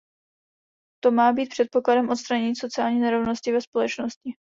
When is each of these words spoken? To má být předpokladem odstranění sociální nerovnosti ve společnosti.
To 1.03 1.11
má 1.11 1.33
být 1.33 1.49
předpokladem 1.49 2.09
odstranění 2.09 2.55
sociální 2.55 2.99
nerovnosti 2.99 3.51
ve 3.51 3.61
společnosti. 3.61 4.35